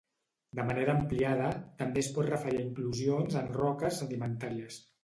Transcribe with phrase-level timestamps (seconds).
[0.59, 1.51] De manera ampliada,
[1.83, 4.85] també es pot referir a inclusions en roques sedimentàries.